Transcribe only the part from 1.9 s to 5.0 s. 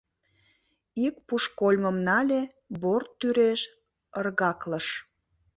нале, борт тӱреш ыргаклыш.